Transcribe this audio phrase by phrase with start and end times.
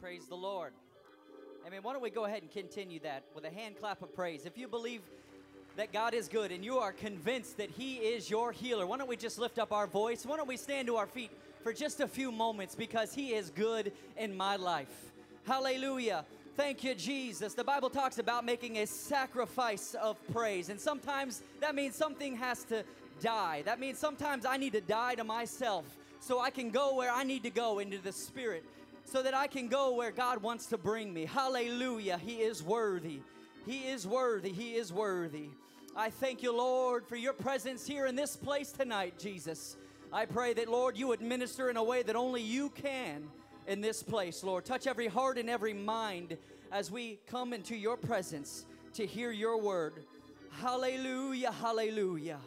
[0.00, 0.72] Praise the Lord.
[1.66, 1.80] Amen.
[1.82, 4.46] Why don't we go ahead and continue that with a hand clap of praise?
[4.46, 5.00] If you believe
[5.76, 9.08] that God is good and you are convinced that He is your healer, why don't
[9.08, 10.24] we just lift up our voice?
[10.24, 11.32] Why don't we stand to our feet
[11.64, 15.12] for just a few moments because He is good in my life?
[15.44, 16.24] Hallelujah.
[16.56, 17.54] Thank you, Jesus.
[17.54, 22.62] The Bible talks about making a sacrifice of praise, and sometimes that means something has
[22.64, 22.84] to
[23.20, 23.62] die.
[23.62, 25.84] That means sometimes I need to die to myself
[26.20, 28.64] so I can go where I need to go into the Spirit,
[29.10, 31.24] so that I can go where God wants to bring me.
[31.24, 32.18] Hallelujah.
[32.18, 33.20] He is worthy.
[33.64, 34.52] He is worthy.
[34.52, 35.48] He is worthy.
[35.96, 39.76] I thank you, Lord, for your presence here in this place tonight, Jesus.
[40.12, 43.24] I pray that, Lord, you would minister in a way that only you can
[43.66, 44.64] in this place, Lord.
[44.64, 46.36] Touch every heart and every mind
[46.70, 50.04] as we come into your presence to hear your word.
[50.50, 52.38] Hallelujah, hallelujah.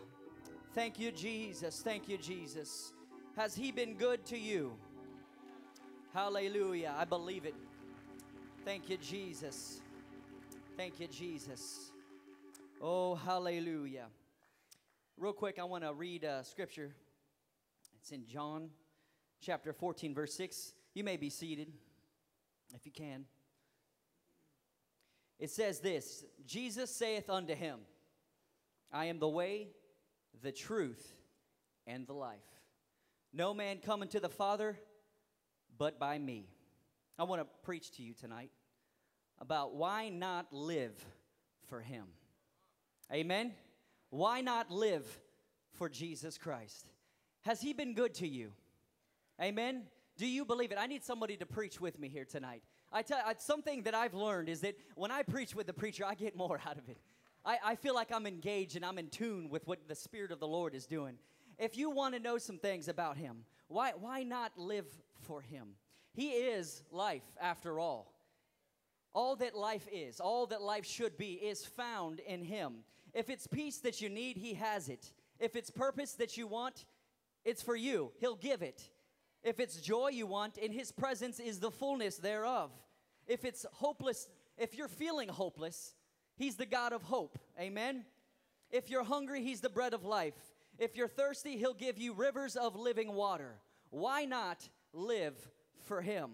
[0.76, 1.82] Thank you, Jesus.
[1.82, 2.94] Thank you, Jesus.
[3.36, 4.74] Has he been good to you?
[6.14, 6.94] Hallelujah.
[6.98, 7.56] I believe it.
[8.66, 9.80] Thank you, Jesus.
[10.76, 11.92] Thank you, Jesus.
[12.82, 14.08] Oh, hallelujah.
[15.18, 16.94] Real quick, I want to read uh, scripture.
[18.02, 18.72] It's in John
[19.40, 20.74] chapter 14, verse 6.
[20.96, 21.72] You may be seated
[22.76, 23.24] if you can.
[25.40, 27.80] It says this Jesus saith unto him,
[28.92, 29.70] I am the way,
[30.44, 31.14] the truth,
[31.88, 32.40] and the life.
[33.32, 34.78] No man cometh to the Father
[35.82, 36.46] but by me.
[37.18, 38.52] I want to preach to you tonight
[39.40, 40.94] about why not live
[41.70, 42.04] for Him.
[43.12, 43.54] Amen?
[44.12, 45.08] Why not live
[45.72, 46.86] for Jesus Christ?
[47.42, 48.52] Has He been good to you?
[49.42, 49.86] Amen?
[50.20, 50.78] Do you believe it?
[50.80, 52.62] I need somebody to preach with me here tonight.
[52.94, 56.06] I tell you, something that I've learned is that when I preach with the preacher,
[56.06, 57.00] I get more out of it.
[57.44, 60.40] I, I feel like I'm engaged and I'm in tune with what the Spirit of
[60.40, 61.16] the Lord is doing.
[61.58, 64.86] If you want to know some things about Him, why, why not live
[65.22, 65.76] for Him?
[66.14, 68.14] He is life, after all.
[69.14, 72.84] All that life is, all that life should be, is found in Him.
[73.14, 75.12] If it's peace that you need, He has it.
[75.40, 76.86] If it's purpose that you want,
[77.44, 78.12] it's for you.
[78.20, 78.90] He'll give it.
[79.44, 82.72] If it's joy you want, in His presence is the fullness thereof.
[83.28, 85.94] If it's hopeless, if you're feeling hopeless,
[86.36, 87.38] He's the God of hope.
[87.60, 88.06] Amen.
[88.70, 90.36] If you're hungry, He's the bread of life.
[90.78, 93.56] If you're thirsty, He'll give you rivers of living water.
[93.90, 95.36] Why not live
[95.86, 96.32] for Him?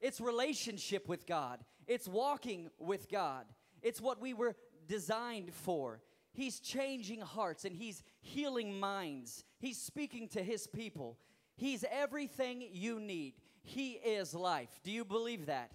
[0.00, 3.46] It's relationship with God, it's walking with God,
[3.82, 4.54] it's what we were
[4.86, 6.00] designed for.
[6.32, 11.18] He's changing hearts and He's healing minds, He's speaking to His people.
[11.56, 13.32] He's everything you need.
[13.62, 14.68] He is life.
[14.84, 15.70] Do you believe that?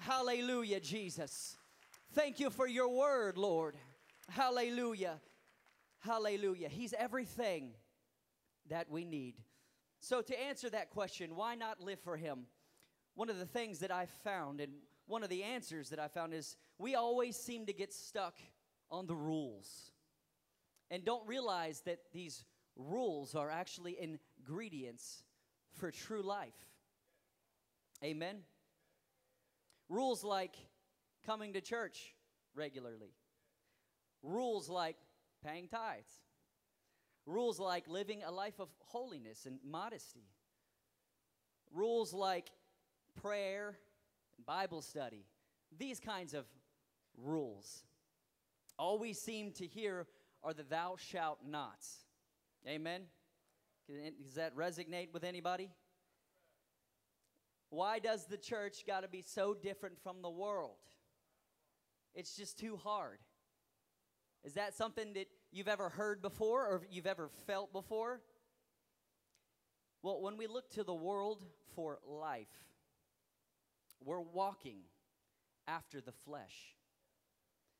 [0.00, 1.56] Hallelujah, Jesus.
[2.12, 3.76] Thank you for your word, Lord.
[4.28, 5.20] Hallelujah.
[6.00, 6.68] Hallelujah.
[6.68, 7.70] He's everything
[8.68, 9.34] that we need.
[10.04, 12.40] So, to answer that question, why not live for Him?
[13.14, 14.70] One of the things that I found, and
[15.06, 18.34] one of the answers that I found is we always seem to get stuck
[18.90, 19.92] on the rules
[20.90, 22.44] and don't realize that these
[22.76, 25.24] rules are actually ingredients
[25.72, 26.52] for true life.
[28.04, 28.40] Amen.
[29.88, 30.56] Rules like
[31.24, 32.14] coming to church
[32.54, 33.14] regularly,
[34.22, 34.98] rules like
[35.42, 36.20] paying tithes,
[37.26, 40.28] rules like living a life of holiness and modesty,
[41.72, 42.50] rules like
[43.20, 43.78] prayer
[44.46, 45.24] Bible study,
[45.76, 46.44] these kinds of
[47.16, 47.84] rules.
[48.78, 50.06] All we seem to hear
[50.42, 52.04] are the thou shalt nots.
[52.66, 53.02] Amen?
[53.88, 55.70] Does that resonate with anybody?
[57.70, 60.76] Why does the church got to be so different from the world?
[62.14, 63.18] It's just too hard.
[64.44, 68.20] Is that something that you've ever heard before or you've ever felt before?
[70.02, 71.42] Well, when we look to the world
[71.74, 72.48] for life,
[74.04, 74.80] we're walking
[75.66, 76.74] after the flesh.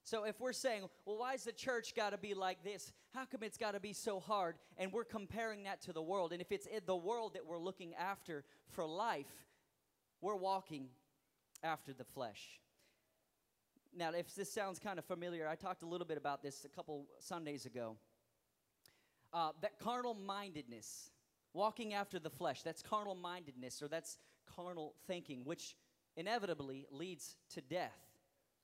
[0.05, 2.93] So if we're saying, well, why's the church got to be like this?
[3.15, 4.57] How come it's got to be so hard?
[4.77, 6.33] And we're comparing that to the world.
[6.33, 9.33] And if it's the world that we're looking after for life,
[10.21, 10.89] we're walking
[11.63, 12.61] after the flesh.
[13.97, 16.69] Now, if this sounds kind of familiar, I talked a little bit about this a
[16.69, 17.97] couple Sundays ago.
[19.33, 21.11] Uh, that carnal mindedness,
[21.53, 24.19] walking after the flesh, that's carnal mindedness or that's
[24.57, 25.77] carnal thinking, which
[26.17, 27.99] inevitably leads to death.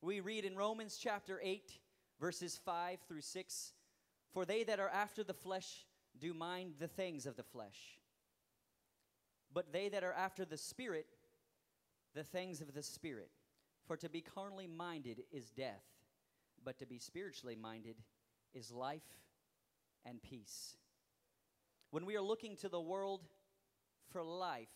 [0.03, 1.79] We read in Romans chapter 8,
[2.21, 3.73] verses 5 through 6
[4.33, 5.87] For they that are after the flesh
[6.19, 8.01] do mind the things of the flesh,
[9.55, 11.07] but they that are after the Spirit,
[12.15, 13.31] the things of the Spirit.
[13.91, 15.83] For to be carnally minded is death,
[16.65, 17.97] but to be spiritually minded
[18.55, 19.03] is life
[20.07, 20.77] and peace.
[21.91, 23.25] When we are looking to the world
[24.13, 24.69] for life,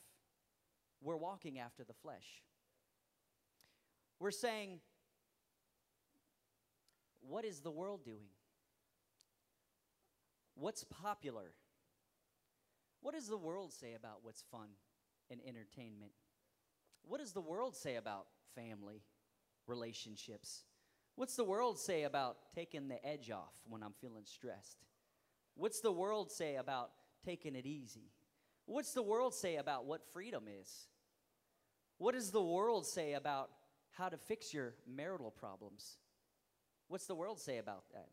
[1.01, 2.43] we're walking after the flesh.
[4.19, 4.81] we're saying,
[7.21, 8.31] what is the world doing?
[10.57, 11.53] What's popular?
[13.01, 14.71] What does the world say about what's fun
[15.31, 16.11] and entertainment?
[17.05, 19.03] What does the world say about family,
[19.67, 20.65] relationships?
[21.17, 24.79] What's the world say about taking the edge off when I'm feeling stressed?
[25.55, 26.91] What's the world say about
[27.25, 28.11] taking it easy?
[28.67, 30.89] What's the world say about what freedom is?
[31.99, 33.51] What does the world say about
[33.93, 35.99] how to fix your marital problems?
[36.89, 38.09] What's the world say about that?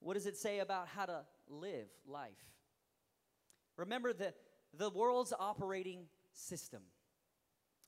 [0.00, 2.30] What does it say about how to live life?
[3.76, 4.34] Remember the,
[4.76, 6.82] the world's operating system.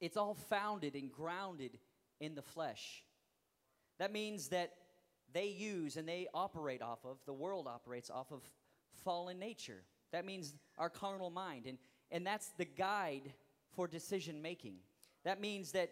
[0.03, 1.79] It's all founded and grounded
[2.21, 3.05] in the flesh.
[4.01, 4.73] That means that
[5.33, 8.43] they use and they operate off of, the world operates off of
[9.05, 9.85] fallen nature.
[10.11, 11.67] That means our carnal mind.
[11.67, 11.79] And,
[12.11, 13.33] and that's the guide
[13.77, 14.75] for decision making.
[15.25, 15.91] That means that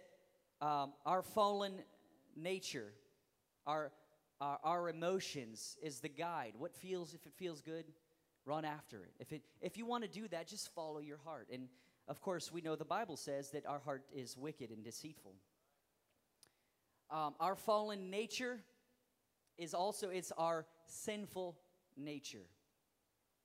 [0.60, 1.74] um, our fallen
[2.36, 2.92] nature,
[3.64, 3.92] our,
[4.40, 6.54] our, our emotions is the guide.
[6.58, 7.84] What feels, if it feels good,
[8.44, 9.12] run after it.
[9.20, 11.46] If, it, if you want to do that, just follow your heart.
[11.52, 11.68] And
[12.08, 15.34] of course, we know the Bible says that our heart is wicked and deceitful.
[17.10, 18.60] Um, our fallen nature
[19.58, 21.58] is also it's our sinful
[21.96, 22.46] nature.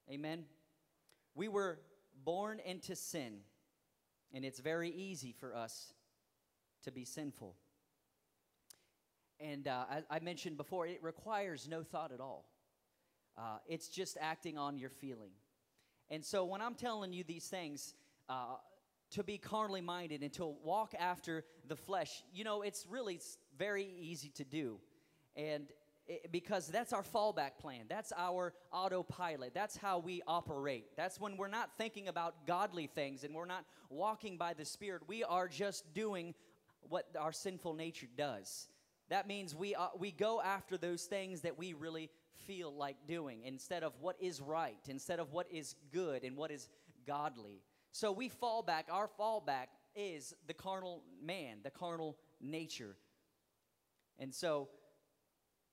[0.10, 0.46] Amen.
[1.34, 1.80] We were
[2.24, 3.40] born into sin,
[4.34, 5.94] and it's very easy for us
[6.84, 7.56] to be sinful.
[9.40, 12.46] And uh, I, I, mentioned before, it requires no thought at all.
[13.38, 15.32] Uh, it's just acting on your feeling.
[16.10, 17.96] And so when I'm telling you these things,
[18.30, 18.56] uh,
[19.12, 23.20] to be carnally minded and to walk after the flesh, you know, it's really
[23.58, 24.80] very easy to do.
[25.36, 25.68] And
[26.08, 27.86] it, because that's our fallback plan.
[27.90, 29.54] That's our autopilot.
[29.54, 30.86] That's how we operate.
[30.96, 35.04] That's when we're not thinking about godly things and we're not walking by the Spirit.
[35.08, 36.34] We are just doing
[36.82, 38.68] what our sinful nature does.
[39.10, 42.10] That means we, uh, we go after those things that we really
[42.48, 46.52] feel like doing instead of what is right, instead of what is good and what
[46.52, 46.70] is
[47.08, 47.62] godly.
[47.96, 48.90] So we fall back.
[48.92, 52.98] Our fallback is the carnal man, the carnal nature.
[54.20, 54.68] And so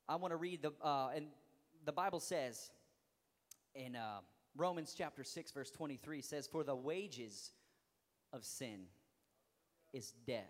[0.08, 1.26] I want to read the, uh, and
[1.84, 2.70] the Bible says
[3.74, 4.20] in uh,
[4.56, 7.50] Romans chapter 6, verse 23 says, For the wages
[8.32, 8.84] of sin
[9.92, 10.44] is death,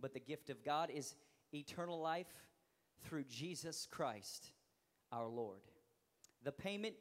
[0.00, 1.14] but the gift of God is
[1.54, 2.34] eternal life
[3.04, 4.50] through Jesus Christ
[5.12, 5.60] our Lord.
[6.42, 6.96] The payment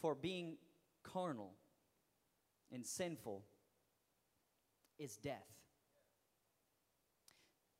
[0.00, 0.58] for being
[1.02, 1.54] carnal
[2.72, 3.44] and sinful
[4.98, 5.46] is death.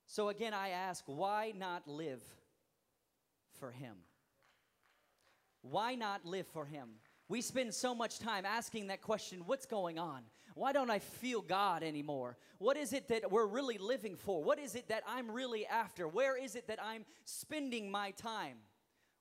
[0.06, 2.22] So again, I ask, why not live
[3.60, 3.94] for Him?
[5.62, 6.88] Why not live for Him?
[7.28, 10.22] We spend so much time asking that question what's going on?
[10.54, 12.36] Why don't I feel God anymore?
[12.58, 14.42] What is it that we're really living for?
[14.42, 16.08] What is it that I'm really after?
[16.08, 18.56] Where is it that I'm spending my time?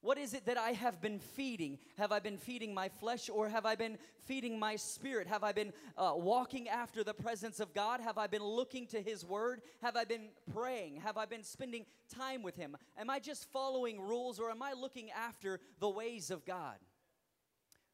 [0.02, 1.78] What is it that I have been feeding?
[1.98, 5.28] Have I been feeding my flesh or have I been feeding my spirit?
[5.28, 8.00] Have I been uh, walking after the presence of God?
[8.00, 9.62] Have I been looking to His Word?
[9.82, 11.02] Have I been praying?
[11.02, 11.86] Have I been spending
[12.16, 12.78] time with Him?
[12.98, 16.78] Am I just following rules or am I looking after the ways of God?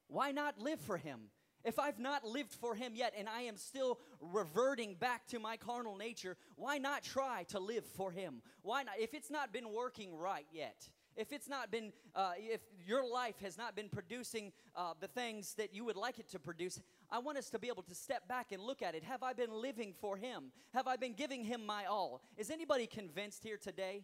[0.07, 1.21] Why not live for Him?
[1.63, 5.57] If I've not lived for Him yet and I am still reverting back to my
[5.57, 8.43] carnal nature, why not try to live for Him?
[8.61, 8.99] Why not?
[8.99, 13.35] If it's not been working right yet, if it's not been, uh, if your life
[13.41, 17.19] has not been producing uh, the things that you would like it to produce, I
[17.19, 19.03] want us to be able to step back and look at it.
[19.03, 20.51] Have I been living for Him?
[20.73, 22.21] Have I been giving Him my all?
[22.37, 24.03] Is anybody convinced here today?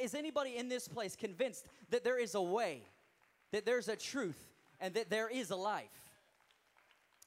[0.00, 2.82] Is anybody in this place convinced that there is a way,
[3.52, 4.48] that there's a truth,
[4.80, 5.88] and that there is a life?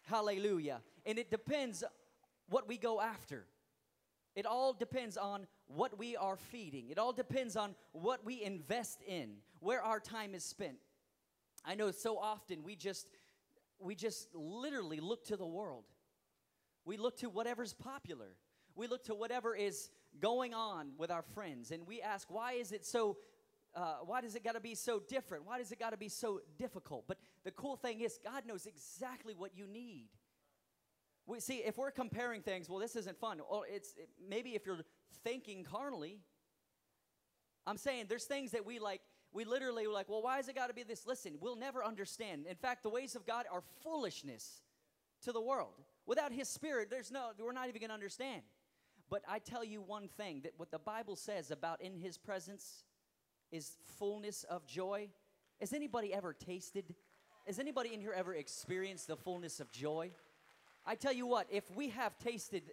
[0.03, 0.81] Hallelujah.
[1.05, 1.83] And it depends
[2.49, 3.45] what we go after.
[4.35, 6.89] It all depends on what we are feeding.
[6.89, 10.77] It all depends on what we invest in, where our time is spent.
[11.65, 13.07] I know so often we just
[13.79, 15.83] we just literally look to the world.
[16.85, 18.35] We look to whatever's popular.
[18.75, 22.71] We look to whatever is going on with our friends and we ask why is
[22.71, 23.17] it so
[23.75, 25.45] uh, why does it got to be so different?
[25.45, 27.05] Why does it got to be so difficult?
[27.07, 30.09] But the cool thing is, God knows exactly what you need.
[31.25, 33.39] We see if we're comparing things, well, this isn't fun.
[33.49, 34.79] Well, it's it, maybe if you're
[35.23, 36.19] thinking carnally.
[37.65, 39.01] I'm saying there's things that we like.
[39.31, 41.07] We literally were like, well, why has it got to be this?
[41.07, 42.45] Listen, we'll never understand.
[42.47, 44.61] In fact, the ways of God are foolishness
[45.23, 45.73] to the world.
[46.05, 47.31] Without His Spirit, there's no.
[47.39, 48.41] We're not even going to understand.
[49.09, 52.83] But I tell you one thing: that what the Bible says about in His presence
[53.51, 55.09] is fullness of joy.
[55.61, 56.93] Has anybody ever tasted?
[57.47, 60.11] Has anybody in here ever experienced the fullness of joy?
[60.85, 62.71] I tell you what, if we have tasted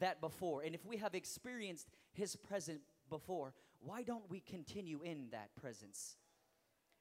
[0.00, 5.28] that before, and if we have experienced His presence before, why don't we continue in
[5.30, 6.16] that presence?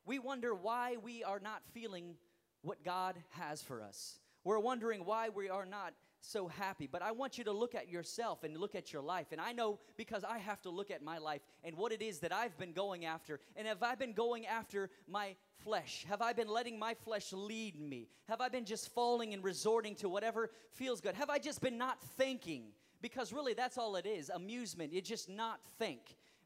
[0.06, 2.16] We wonder why we are not feeling
[2.62, 4.20] what God has for us.
[4.44, 6.88] We're wondering why we are not so happy.
[6.92, 9.28] But I want you to look at yourself and look at your life.
[9.32, 12.20] And I know because I have to look at my life and what it is
[12.20, 13.40] that I've been going after.
[13.56, 16.06] And have I been going after my flesh?
[16.10, 18.08] Have I been letting my flesh lead me?
[18.28, 21.16] Have I been just falling and resorting to whatever feels good?
[21.16, 22.64] Have I just been not thinking?
[23.02, 24.92] Because really, that's all it is amusement.
[24.94, 26.02] It's just not think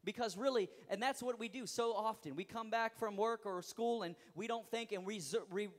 [0.06, 2.36] because really, and that's what we do so often.
[2.36, 5.20] We come back from work or school and we don't think and we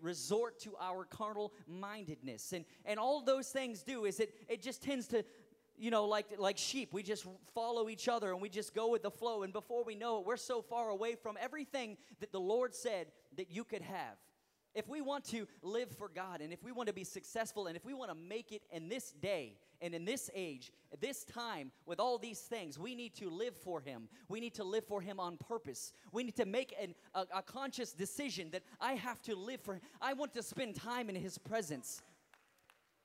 [0.02, 2.52] resort to our carnal mindedness.
[2.52, 5.24] And, and all those things do is it, it just tends to,
[5.78, 7.26] you know, like, like sheep, we just
[7.56, 9.44] follow each other and we just go with the flow.
[9.44, 13.08] And before we know it, we're so far away from everything that the Lord said
[13.38, 14.18] that you could have.
[14.76, 17.76] If we want to live for God and if we want to be successful and
[17.76, 21.72] if we want to make it in this day and in this age, this time,
[21.88, 24.08] with all these things, we need to live for Him.
[24.30, 25.94] We need to live for Him on purpose.
[26.12, 29.76] We need to make an, a, a conscious decision that I have to live for
[29.76, 29.82] Him.
[30.00, 32.02] I want to spend time in His presence.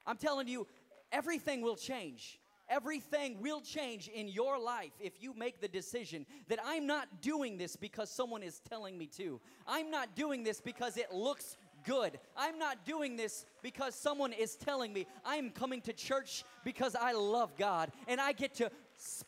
[0.06, 0.66] I'm telling you,
[1.10, 2.38] everything will change.
[2.72, 7.58] Everything will change in your life if you make the decision that I'm not doing
[7.58, 9.38] this because someone is telling me to.
[9.66, 12.18] I'm not doing this because it looks good.
[12.34, 15.06] I'm not doing this because someone is telling me.
[15.22, 18.70] I'm coming to church because I love God and I get to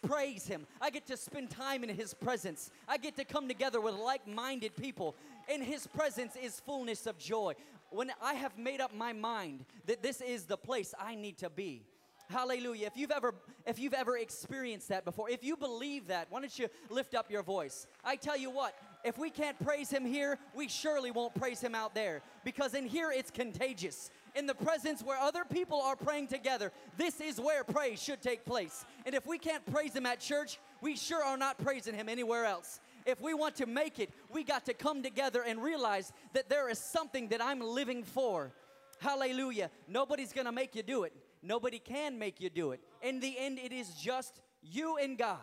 [0.01, 0.67] praise Him.
[0.81, 2.71] I get to spend time in His presence.
[2.89, 5.17] I get to come together with like minded people.
[5.53, 7.53] In His presence is fullness of joy.
[7.91, 11.51] When I have made up my mind that this is the place I need to
[11.51, 11.83] be,
[12.29, 12.87] Hallelujah.
[12.87, 13.35] If you've ever
[13.67, 17.31] if you've ever experienced that before, if you believe that, why don't you lift up
[17.31, 17.87] your voice?
[18.05, 21.75] I tell you what, if we can't praise him here, we surely won't praise him
[21.75, 24.11] out there because in here it's contagious.
[24.35, 28.45] In the presence where other people are praying together, this is where praise should take
[28.45, 28.85] place.
[29.07, 32.45] And if we can't praise him at church, we sure are not praising him anywhere
[32.45, 32.81] else.
[33.07, 36.69] If we want to make it, we got to come together and realize that there
[36.69, 38.51] is something that I'm living for.
[38.99, 39.71] Hallelujah.
[39.87, 41.13] Nobody's going to make you do it.
[41.45, 42.81] Nobody can make you do it.
[43.03, 45.39] In the end, it is just you and God.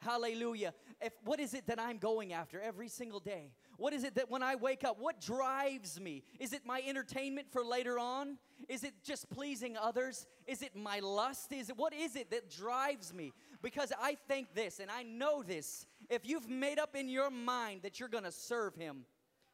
[0.00, 0.74] Hallelujah.
[1.00, 3.52] If, what is it that I'm going after every single day?
[3.76, 6.24] What is it that when I wake up, what drives me?
[6.38, 8.38] Is it my entertainment for later on?
[8.68, 10.26] Is it just pleasing others?
[10.46, 11.52] Is it my lust?
[11.52, 13.32] Is it what is it that drives me?
[13.62, 15.86] Because I think this and I know this.
[16.10, 19.04] If you've made up in your mind that you're going to serve him,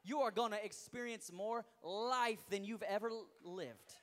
[0.02, 3.10] you are going to experience more life than you've ever
[3.44, 3.94] lived.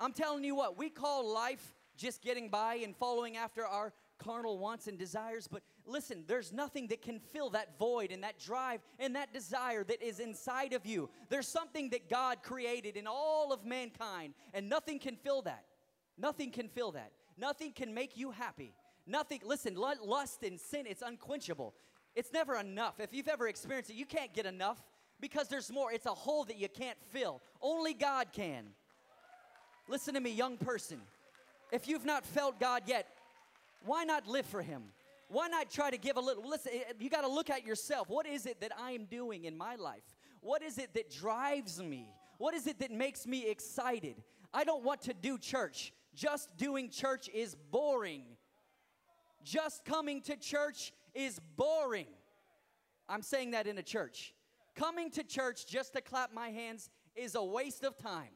[0.00, 4.58] I'm telling you what, we call life just getting by and following after our carnal
[4.58, 5.48] wants and desires.
[5.50, 9.84] But listen, there's nothing that can fill that void and that drive and that desire
[9.84, 11.10] that is inside of you.
[11.28, 15.64] There's something that God created in all of mankind, and nothing can fill that.
[16.18, 17.12] Nothing can fill that.
[17.36, 18.74] Nothing can make you happy.
[19.06, 21.74] Nothing, listen, lust and sin, it's unquenchable.
[22.14, 23.00] It's never enough.
[23.00, 24.78] If you've ever experienced it, you can't get enough
[25.20, 25.90] because there's more.
[25.92, 27.40] It's a hole that you can't fill.
[27.60, 28.66] Only God can.
[29.88, 31.00] Listen to me, young person.
[31.70, 33.06] If you've not felt God yet,
[33.84, 34.82] why not live for Him?
[35.28, 36.46] Why not try to give a little?
[36.48, 38.08] Listen, eh, you got to look at yourself.
[38.10, 40.02] What is it that I am doing in my life?
[40.40, 42.06] What is it that drives me?
[42.38, 44.16] What is it that makes me excited?
[44.52, 45.92] I don't want to do church.
[46.14, 48.24] Just doing church is boring.
[49.42, 52.08] Just coming to church is boring.
[53.08, 54.34] I'm saying that in a church.
[54.74, 58.30] Coming to church just to clap my hands is a waste of time.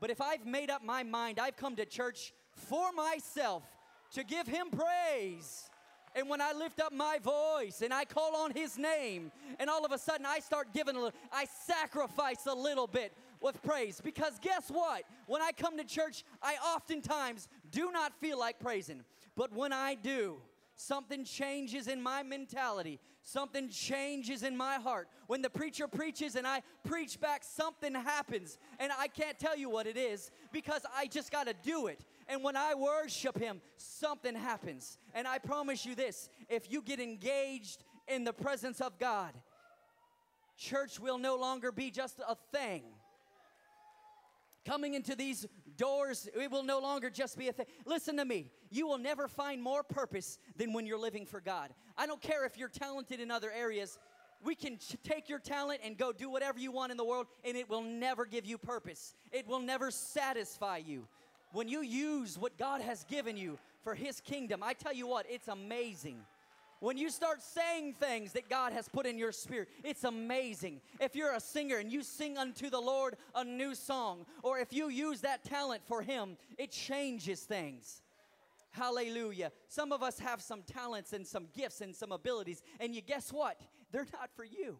[0.00, 3.62] But if I've made up my mind, I've come to church for myself
[4.12, 5.68] to give him praise.
[6.16, 9.30] And when I lift up my voice and I call on his name,
[9.60, 13.12] and all of a sudden I start giving a little, I sacrifice a little bit
[13.40, 14.00] with praise.
[14.02, 15.04] Because guess what?
[15.26, 19.04] When I come to church, I oftentimes do not feel like praising.
[19.36, 20.38] But when I do,
[20.80, 22.98] something changes in my mentality.
[23.22, 25.08] Something changes in my heart.
[25.26, 28.58] When the preacher preaches and I preach back, something happens.
[28.78, 32.04] And I can't tell you what it is because I just got to do it.
[32.28, 34.98] And when I worship Him, something happens.
[35.14, 39.32] And I promise you this if you get engaged in the presence of God,
[40.56, 42.82] church will no longer be just a thing
[44.64, 45.46] coming into these
[45.80, 47.64] doors, it will no longer just be a thing.
[47.86, 48.50] Listen to me.
[48.70, 51.70] You will never find more purpose than when you're living for God.
[51.96, 53.98] I don't care if you're talented in other areas.
[54.44, 57.56] We can take your talent and go do whatever you want in the world, and
[57.56, 59.14] it will never give you purpose.
[59.32, 61.08] It will never satisfy you.
[61.52, 65.24] When you use what God has given you for His kingdom, I tell you what,
[65.28, 66.18] it's amazing.
[66.80, 70.80] When you start saying things that God has put in your spirit, it's amazing.
[70.98, 74.72] If you're a singer and you sing unto the Lord a new song, or if
[74.72, 78.00] you use that talent for Him, it changes things.
[78.70, 79.52] Hallelujah.
[79.68, 83.30] Some of us have some talents and some gifts and some abilities, and you guess
[83.30, 83.60] what?
[83.92, 84.78] They're not for you.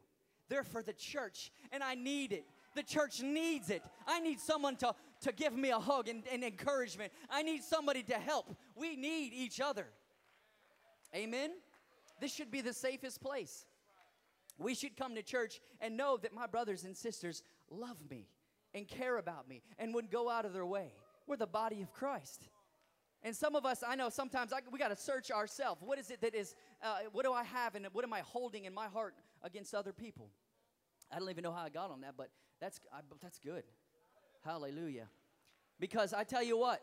[0.49, 2.45] They're for the church, and I need it.
[2.75, 3.83] The church needs it.
[4.07, 7.13] I need someone to, to give me a hug and, and encouragement.
[7.29, 8.57] I need somebody to help.
[8.75, 9.87] We need each other.
[11.15, 11.51] Amen?
[12.21, 13.67] This should be the safest place.
[14.59, 18.29] We should come to church and know that my brothers and sisters love me
[18.75, 20.93] and care about me and would go out of their way.
[21.27, 22.49] We're the body of Christ.
[23.23, 25.83] And some of us, I know sometimes I, we got to search ourselves.
[25.83, 28.65] What is it that is, uh, what do I have and what am I holding
[28.65, 30.31] in my heart against other people?
[31.13, 33.65] I don't even know how I got on that, but that's, I, that's good.
[34.45, 35.09] Hallelujah.
[35.79, 36.81] Because I tell you what,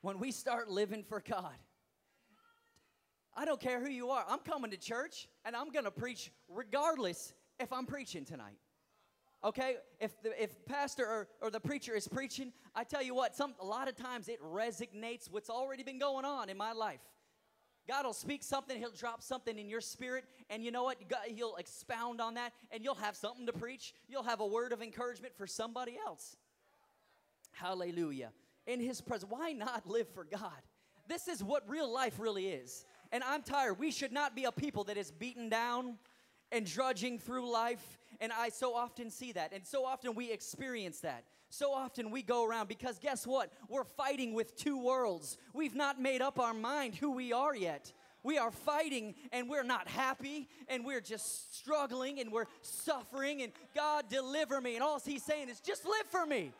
[0.00, 1.54] when we start living for God,
[3.36, 4.24] I don't care who you are.
[4.28, 8.56] I'm coming to church and I'm going to preach regardless if I'm preaching tonight.
[9.44, 9.76] Okay?
[10.00, 13.54] If the if pastor or, or the preacher is preaching, I tell you what, some
[13.60, 17.00] a lot of times it resonates what's already been going on in my life.
[17.86, 21.08] God will speak something, He'll drop something in your spirit, and you know what?
[21.08, 23.94] God, he'll expound on that, and you'll have something to preach.
[24.08, 26.36] You'll have a word of encouragement for somebody else.
[27.52, 28.32] Hallelujah.
[28.66, 29.30] In His presence.
[29.30, 30.60] Why not live for God?
[31.08, 32.84] This is what real life really is.
[33.12, 33.78] And I'm tired.
[33.78, 35.96] We should not be a people that is beaten down
[36.52, 37.98] and drudging through life.
[38.20, 39.52] And I so often see that.
[39.52, 41.24] And so often we experience that.
[41.48, 43.52] So often we go around because guess what?
[43.68, 45.38] We're fighting with two worlds.
[45.54, 47.92] We've not made up our mind who we are yet.
[48.22, 53.52] We are fighting and we're not happy and we're just struggling and we're suffering and
[53.74, 54.74] God deliver me.
[54.74, 56.52] And all He's saying is just live for me.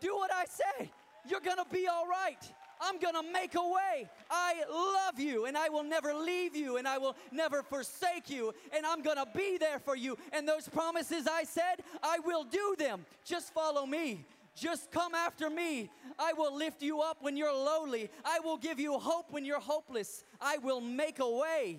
[0.00, 0.90] Do what I say.
[1.28, 2.40] You're going to be all right.
[2.80, 4.08] I'm to make a way.
[4.30, 8.52] I love you and I will never leave you and I will never forsake you
[8.74, 10.16] and I'm to be there for you.
[10.32, 13.04] And those promises I said, I will do them.
[13.24, 14.24] Just follow me.
[14.56, 15.90] Just come after me.
[16.18, 18.10] I will lift you up when you're lowly.
[18.24, 20.24] I will give you hope when you're hopeless.
[20.40, 21.78] I will make a way.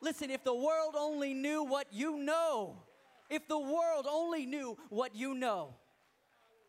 [0.00, 2.76] Listen, if the world only knew what you know,
[3.30, 5.74] if the world only knew what you know,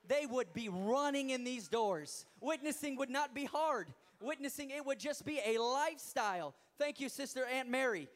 [0.08, 2.26] they would be running in these doors.
[2.42, 3.88] Witnessing would not be hard.
[4.22, 6.54] Witnessing, it would just be a lifestyle.
[6.78, 8.08] Thank you, Sister Aunt Mary.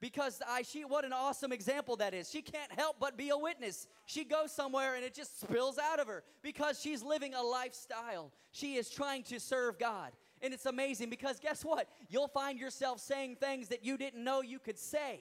[0.00, 2.30] Because I, she, what an awesome example that is.
[2.30, 3.88] She can't help but be a witness.
[4.06, 8.30] She goes somewhere and it just spills out of her because she's living a lifestyle.
[8.52, 10.12] She is trying to serve God.
[10.40, 11.88] And it's amazing because guess what?
[12.08, 15.20] You'll find yourself saying things that you didn't know you could say.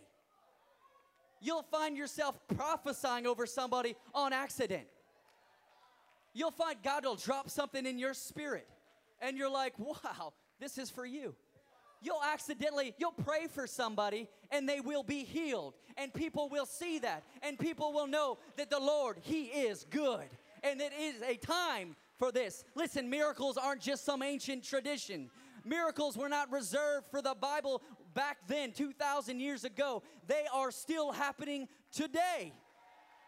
[1.41, 4.87] You'll find yourself prophesying over somebody on accident
[6.37, 8.67] you'll find God will drop something in your spirit.
[9.21, 11.35] And you're like, wow, this is for you.
[12.01, 15.73] You'll accidentally, you'll pray for somebody and they will be healed.
[15.97, 17.23] And people will see that.
[17.41, 20.27] And people will know that the Lord, He is good.
[20.63, 22.63] And it is a time for this.
[22.75, 25.29] Listen, miracles aren't just some ancient tradition.
[25.65, 27.81] Miracles were not reserved for the Bible
[28.13, 30.03] back then, 2,000 years ago.
[30.27, 32.53] They are still happening today.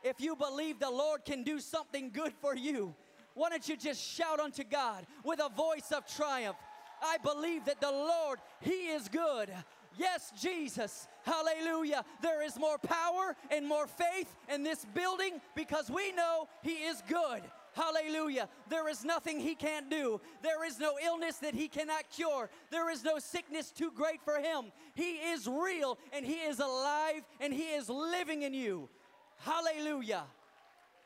[0.03, 2.95] If you believe the Lord can do something good for you,
[3.33, 6.57] why don't you just shout unto God with a voice of triumph?
[7.01, 9.49] I believe that the Lord, He is good.
[9.97, 11.07] Yes, Jesus.
[11.23, 12.03] Hallelujah.
[12.21, 17.01] There is more power and more faith in this building because we know He is
[17.07, 17.41] good.
[17.73, 18.49] Hallelujah.
[18.67, 20.19] There is nothing He can't do.
[20.41, 22.49] There is no illness that He cannot cure.
[22.71, 24.71] There is no sickness too great for Him.
[24.95, 28.89] He is real and He is alive and He is living in you.
[29.39, 30.23] Hallelujah.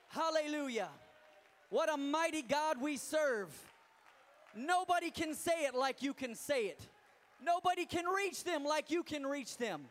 [0.10, 0.90] Hallelujah.
[1.70, 3.50] What a mighty God we serve.
[4.56, 6.80] Nobody can say it like you can say it.
[7.44, 9.82] Nobody can reach them like you can reach them.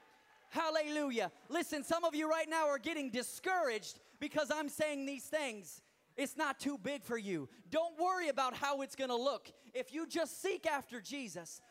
[0.50, 1.30] Hallelujah.
[1.48, 5.80] Listen, some of you right now are getting discouraged because I'm saying these things.
[6.16, 7.48] It's not too big for you.
[7.70, 9.50] Don't worry about how it's going to look.
[9.74, 11.62] If you just seek after Jesus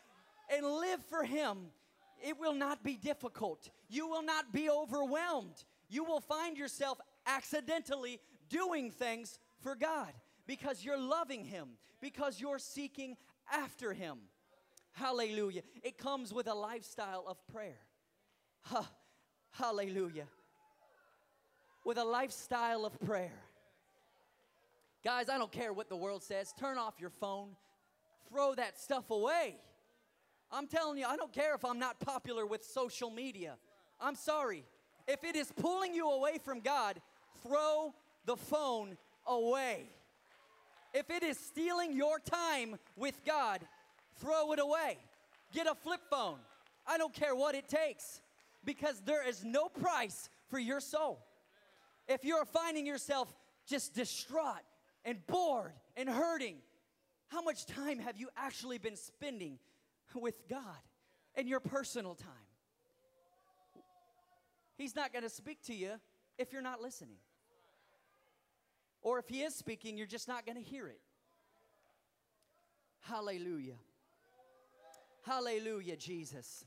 [0.52, 1.58] and live for Him,
[2.22, 3.70] it will not be difficult.
[3.88, 10.12] You will not be overwhelmed you will find yourself accidentally doing things for God
[10.46, 11.68] because you're loving Him,
[12.00, 13.16] because you're seeking
[13.52, 14.18] after Him.
[14.92, 15.62] Hallelujah.
[15.82, 17.78] It comes with a lifestyle of prayer.
[18.62, 18.90] Ha,
[19.50, 20.26] hallelujah.
[21.84, 23.42] With a lifestyle of prayer.
[25.04, 26.54] Guys, I don't care what the world says.
[26.58, 27.50] Turn off your phone,
[28.30, 29.56] throw that stuff away.
[30.50, 33.56] I'm telling you, I don't care if I'm not popular with social media.
[34.00, 34.64] I'm sorry.
[35.06, 37.00] If it is pulling you away from God,
[37.42, 39.88] throw the phone away.
[40.94, 43.60] If it is stealing your time with God,
[44.20, 44.98] throw it away.
[45.52, 46.38] Get a flip phone.
[46.86, 48.20] I don't care what it takes
[48.64, 51.24] because there is no price for your soul.
[52.08, 53.32] If you're finding yourself
[53.66, 54.62] just distraught
[55.04, 56.56] and bored and hurting,
[57.28, 59.58] How much time have you actually been spending
[60.14, 60.82] with God
[61.34, 62.51] in your personal time?
[64.82, 65.92] He's not going to speak to you
[66.38, 67.18] if you're not listening.
[69.00, 70.98] Or if He is speaking, you're just not going to hear it.
[73.02, 73.76] Hallelujah.
[75.24, 76.64] Hallelujah, Jesus.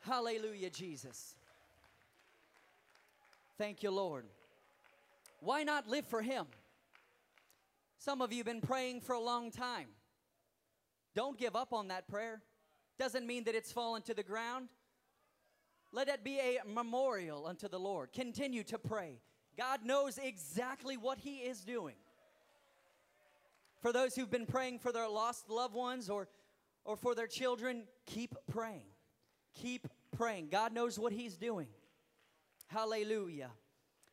[0.00, 1.36] Hallelujah, Jesus.
[3.56, 4.24] Thank you, Lord.
[5.38, 6.46] Why not live for Him?
[7.96, 9.86] Some of you have been praying for a long time.
[11.14, 12.42] Don't give up on that prayer.
[12.98, 14.68] Doesn't mean that it's fallen to the ground.
[15.92, 18.12] Let it be a memorial unto the Lord.
[18.12, 19.20] Continue to pray.
[19.56, 21.96] God knows exactly what He is doing.
[23.80, 26.28] For those who've been praying for their lost loved ones or,
[26.84, 28.86] or for their children, keep praying.
[29.54, 30.48] Keep praying.
[30.50, 31.68] God knows what He's doing.
[32.66, 33.50] Hallelujah.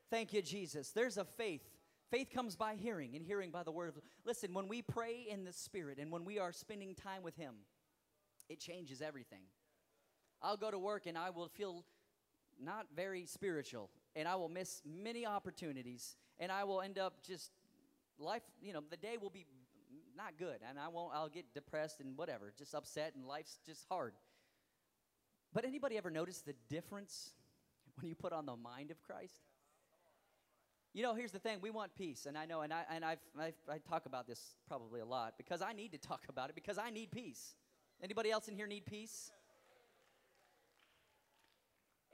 [0.10, 0.92] Thank you, Jesus.
[0.92, 1.62] There's a faith.
[2.10, 4.02] Faith comes by hearing, and hearing by the word of.
[4.24, 7.56] Listen, when we pray in the Spirit and when we are spending time with Him,
[8.48, 9.42] it changes everything.
[10.46, 11.84] I'll go to work and I will feel
[12.64, 17.52] not very spiritual, and I will miss many opportunities, and I will end up just
[18.20, 18.44] life.
[18.62, 19.46] You know, the day will be
[20.16, 21.14] not good, and I won't.
[21.14, 24.14] I'll get depressed and whatever, just upset, and life's just hard.
[25.52, 27.32] But anybody ever notice the difference
[28.00, 29.42] when you put on the mind of Christ?
[30.94, 33.20] You know, here's the thing: we want peace, and I know, and I and I've,
[33.38, 36.56] I've I talk about this probably a lot because I need to talk about it
[36.56, 37.56] because I need peace.
[38.02, 39.32] Anybody else in here need peace?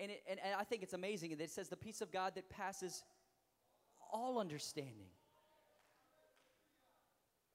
[0.02, 2.34] And, it, and, and I think it's amazing that it says the peace of God
[2.34, 3.04] that passes
[4.12, 5.10] all understanding.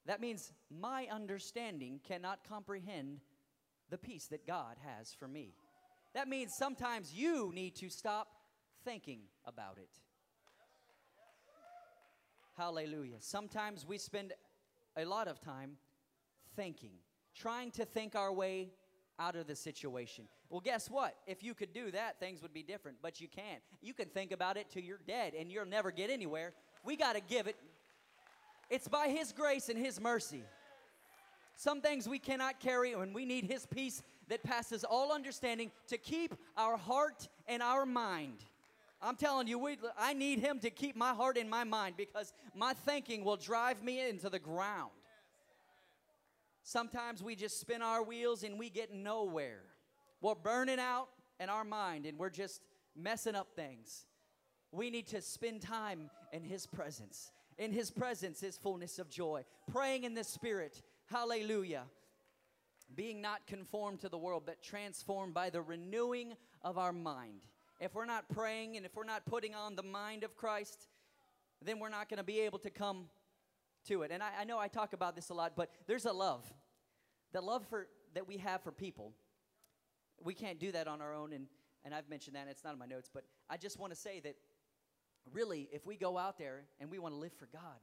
[0.07, 3.19] That means my understanding cannot comprehend
[3.91, 5.55] the peace that God has for me.
[6.15, 8.29] That means sometimes you need to stop
[8.85, 9.91] thinking about it.
[12.57, 13.17] Hallelujah.
[13.19, 14.33] Sometimes we spend
[14.97, 15.73] a lot of time
[16.55, 16.93] thinking,
[17.35, 18.71] trying to think our way
[19.19, 20.25] out of the situation.
[20.51, 21.17] Well, guess what?
[21.27, 23.63] If you could do that, things would be different, but you can't.
[23.83, 26.53] You can think about it till you're dead and you'll never get anywhere.
[26.85, 27.57] We got to give it.
[28.71, 30.43] It's by His grace and His mercy.
[31.57, 35.97] Some things we cannot carry, and we need His peace that passes all understanding to
[35.97, 38.45] keep our heart and our mind.
[39.01, 42.33] I'm telling you, we, I need Him to keep my heart and my mind because
[42.55, 44.91] my thinking will drive me into the ground.
[46.67, 49.63] Sometimes we just spin our wheels and we get nowhere.
[50.21, 51.07] We're burning out
[51.39, 52.61] in our mind and we're just
[52.97, 54.05] messing up things.
[54.73, 57.31] We need to spend time in His presence.
[57.57, 59.45] In His presence is fullness of joy.
[59.71, 60.83] Praying in the Spirit.
[61.09, 61.85] Hallelujah.
[62.97, 67.43] Being not conformed to the world, but transformed by the renewing of our mind.
[67.79, 70.89] If we're not praying and if we're not putting on the mind of Christ,
[71.65, 73.05] then we're not going to be able to come
[73.89, 74.11] to it.
[74.11, 76.45] And I, I, know I talk about this a lot, but there's a love.
[77.33, 79.13] The love for, that we have for people.
[80.23, 81.47] We can't do that on our own, and,
[81.85, 83.99] and I've mentioned that, and it's not in my notes, but I just want to
[83.99, 84.37] say that
[85.33, 87.81] really, if we go out there and we want to live for God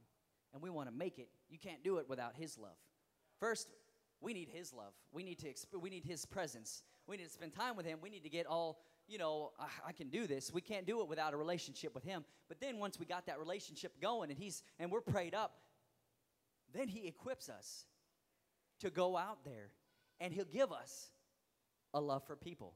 [0.52, 2.76] and we want to make it, you can't do it without His love.
[3.38, 3.68] First,
[4.20, 4.94] we need His love.
[5.12, 6.82] We need to exp- we need His presence.
[7.06, 7.98] We need to spend time with Him.
[8.02, 9.52] We need to get all you know.
[9.58, 10.50] I, I can do this.
[10.52, 12.24] We can't do it without a relationship with Him.
[12.48, 15.58] But then once we got that relationship going and He's and we're prayed up,
[16.74, 17.86] then He equips us
[18.80, 19.70] to go out there
[20.20, 21.08] and He'll give us
[21.92, 22.74] a love for people.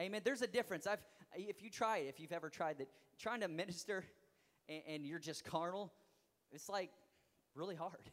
[0.00, 0.20] Amen.
[0.24, 0.86] There's a difference.
[0.86, 1.02] I've,
[1.34, 4.04] if you try it, if you've ever tried that, trying to minister
[4.68, 5.92] and, and you're just carnal,
[6.52, 6.90] it's like
[7.54, 8.10] really hard.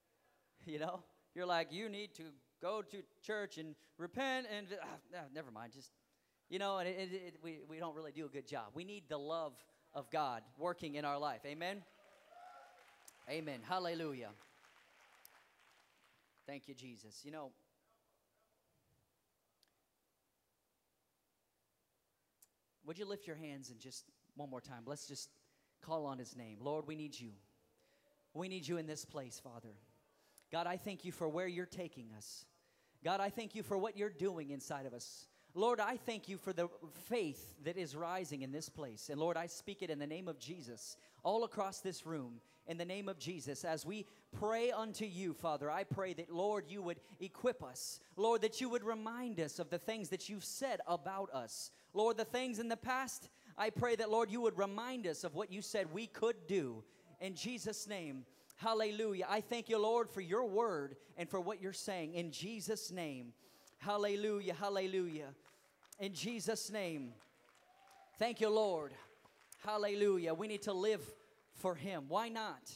[0.66, 1.00] you know,
[1.34, 2.24] you're like, you need to
[2.60, 4.66] go to church and repent and
[5.14, 5.72] uh, never mind.
[5.72, 5.92] Just,
[6.48, 8.66] you know, and it, it, we, we don't really do a good job.
[8.74, 9.52] We need the love
[9.94, 11.40] of God working in our life.
[11.46, 11.82] Amen.
[13.30, 13.60] Amen.
[13.68, 14.30] Hallelujah.
[16.48, 17.20] Thank you, Jesus.
[17.24, 17.50] You know,
[22.86, 24.84] would you lift your hands and just one more time?
[24.86, 25.28] Let's just
[25.82, 26.56] call on his name.
[26.62, 27.32] Lord, we need you.
[28.32, 29.74] We need you in this place, Father.
[30.50, 32.46] God, I thank you for where you're taking us.
[33.04, 35.26] God, I thank you for what you're doing inside of us.
[35.54, 36.68] Lord, I thank you for the
[37.08, 39.08] faith that is rising in this place.
[39.10, 42.76] And Lord, I speak it in the name of Jesus all across this room in
[42.76, 43.64] the name of Jesus.
[43.64, 44.06] As we
[44.38, 47.98] pray unto you, Father, I pray that, Lord, you would equip us.
[48.16, 51.70] Lord, that you would remind us of the things that you've said about us.
[51.94, 55.34] Lord, the things in the past, I pray that, Lord, you would remind us of
[55.34, 56.84] what you said we could do.
[57.20, 58.24] In Jesus' name,
[58.56, 59.26] hallelujah.
[59.28, 62.12] I thank you, Lord, for your word and for what you're saying.
[62.12, 63.32] In Jesus' name,
[63.78, 65.34] hallelujah, hallelujah.
[65.98, 67.12] In Jesus' name,
[68.18, 68.92] thank you, Lord.
[69.64, 70.34] Hallelujah.
[70.34, 71.02] We need to live
[71.54, 72.04] for Him.
[72.08, 72.70] Why not?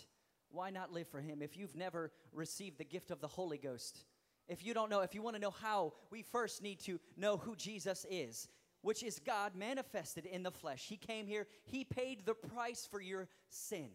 [0.52, 1.42] why not live for Him?
[1.42, 4.04] If you've never received the gift of the Holy Ghost,
[4.48, 7.36] if you don't know, if you want to know how, we first need to know
[7.36, 8.48] who Jesus is,
[8.82, 10.86] which is God manifested in the flesh.
[10.88, 13.88] He came here, He paid the price for your sin.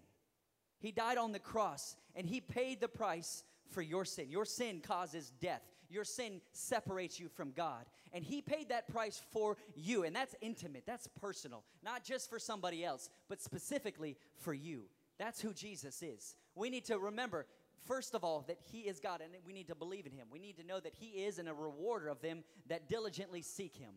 [0.80, 4.30] He died on the cross, and He paid the price for your sin.
[4.30, 5.64] Your sin causes death.
[5.90, 7.86] Your sin separates you from God.
[8.14, 10.04] And He paid that price for you.
[10.04, 14.84] And that's intimate, that's personal, not just for somebody else, but specifically for you.
[15.18, 16.36] That's who Jesus is.
[16.56, 17.48] We need to remember,
[17.86, 20.28] first of all, that He is God, and we need to believe in Him.
[20.32, 23.76] We need to know that He is and a rewarder of them that diligently seek
[23.76, 23.94] Him.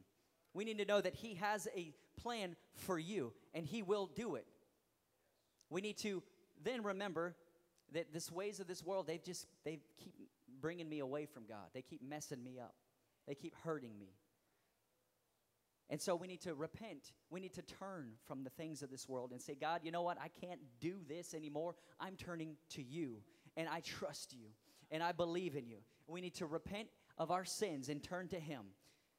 [0.55, 4.35] We need to know that He has a plan for you, and He will do
[4.37, 4.46] it.
[5.68, 6.22] We need to
[6.62, 7.37] then remember
[7.92, 10.14] that this ways of this world, they just they keep
[10.61, 11.68] bringing me away from God.
[11.75, 12.75] They keep messing me up.
[13.27, 14.14] They keep hurting me.
[15.90, 17.12] And so we need to repent.
[17.31, 20.03] We need to turn from the things of this world and say, God, you know
[20.03, 20.18] what?
[20.20, 21.75] I can't do this anymore.
[21.99, 23.16] I'm turning to you,
[23.57, 24.51] and I trust you,
[24.92, 25.79] and I believe in you.
[26.07, 28.62] We need to repent of our sins and turn to Him.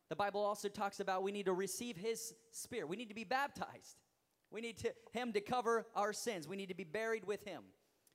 [0.09, 2.87] The Bible also talks about we need to receive His Spirit.
[2.87, 3.97] We need to be baptized.
[4.49, 6.47] We need to, Him to cover our sins.
[6.47, 7.63] We need to be buried with Him,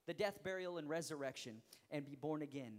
[0.06, 1.60] the death, burial, and resurrection,
[1.90, 2.78] and be born again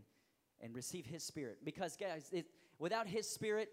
[0.62, 1.60] and receive His Spirit.
[1.64, 2.46] Because, guys, it,
[2.80, 3.70] without His Spirit,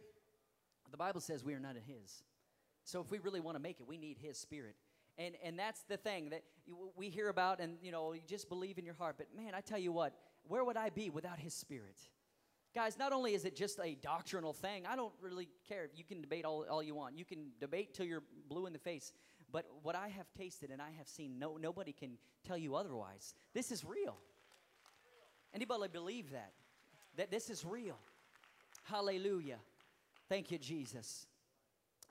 [0.90, 2.22] the Bible says we are not in His.
[2.84, 4.76] So if we really want to make it, we need His Spirit.
[5.16, 6.42] And, and that's the thing that
[6.96, 9.16] we hear about, and you know, you just believe in your heart.
[9.16, 10.14] But man, I tell you what,
[10.46, 11.96] where would I be without His Spirit?
[12.74, 15.88] Guys, not only is it just a doctrinal thing, I don't really care.
[15.94, 17.16] You can debate all, all you want.
[17.16, 19.12] You can debate till you're blue in the face.
[19.52, 23.36] But what I have tasted and I have seen, no, nobody can tell you otherwise.
[23.54, 24.16] This is real.
[25.54, 26.52] Anybody believe that?
[27.16, 27.98] That this is real.
[28.84, 29.58] Hallelujah.
[30.28, 31.26] Thank you, Jesus.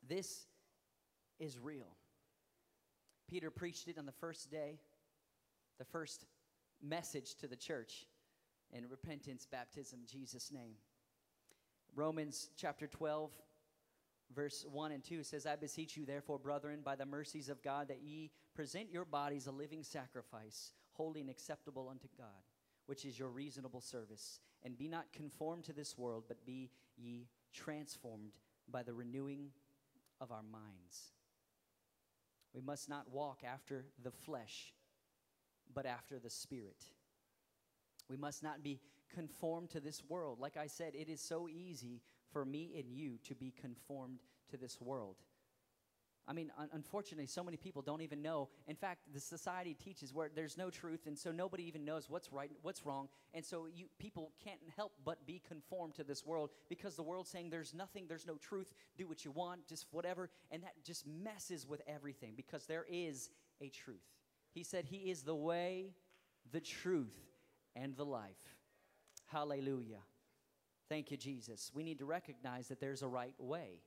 [0.08, 0.46] This
[1.40, 1.96] is real.
[3.28, 4.80] Peter preached it on the first day,
[5.80, 6.26] the first
[6.82, 8.06] message to the church
[8.72, 10.76] in repentance, baptism, Jesus' name.
[11.96, 13.32] Romans chapter 12,
[14.36, 17.88] verse 1 and 2 says, I beseech you, therefore, brethren, by the mercies of God,
[17.90, 22.28] that ye present your bodies a living sacrifice, holy and acceptable unto God,
[22.86, 24.40] which is your reasonable service.
[24.64, 28.38] And be not conformed to this world, but be ye transformed
[28.72, 29.50] by the renewing
[30.22, 31.12] of our minds.
[32.54, 34.74] We must not walk after the flesh,
[35.74, 36.86] but after the Spirit.
[38.10, 38.80] We must not be
[39.14, 40.40] conformed to this world.
[40.40, 44.20] Like I said, it is so easy for me and you to be conformed
[44.50, 45.16] to this world.
[46.28, 48.50] I mean, un- unfortunately, so many people don't even know.
[48.68, 52.32] In fact, the society teaches where there's no truth, and so nobody even knows what's
[52.32, 56.52] right, what's wrong, and so you people can't help but be conformed to this world
[56.70, 58.74] because the world's saying there's nothing, there's no truth.
[58.98, 63.30] Do what you want, just whatever, and that just messes with everything because there is
[63.62, 63.98] a truth.
[64.54, 65.94] He said He is the way,
[66.52, 67.20] the truth,
[67.76, 68.58] and the life.
[69.26, 70.02] Hallelujah.
[70.90, 71.72] Thank you, Jesus.
[71.74, 73.82] We need to recognize that there's a right way.